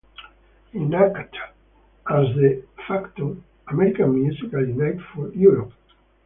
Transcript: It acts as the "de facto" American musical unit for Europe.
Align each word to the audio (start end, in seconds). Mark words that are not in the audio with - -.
It 0.73 0.93
acts 0.95 1.37
as 2.09 2.33
the 2.35 2.63
"de 2.65 2.85
facto" 2.87 3.37
American 3.67 4.15
musical 4.15 4.67
unit 4.67 4.99
for 5.13 5.29
Europe. 5.31 5.73